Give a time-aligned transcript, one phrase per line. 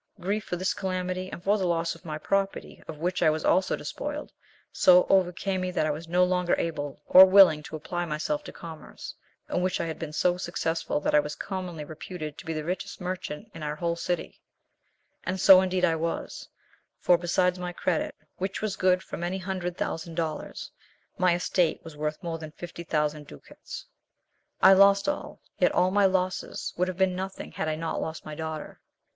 [0.19, 3.45] Grief for this calamity and for the loss of my property, of which I was
[3.45, 4.31] also despoiled,
[4.71, 8.51] so overcame me that I was no longer able or willing to apply myself to
[8.51, 9.13] commerce,
[9.47, 12.63] in which I had been so successful that I was commonly reputed to be the
[12.63, 14.41] richest merchant in our whole city;
[15.23, 16.49] and so indeed I was,
[16.97, 20.71] for, besides my credit, which was good for many hundred thousand dollars,
[21.19, 23.85] my estate was worth more than fifty thousand ducats.
[24.63, 28.25] I lost all; yet all my losses would have been nothing had I not lost
[28.25, 28.79] my daughter.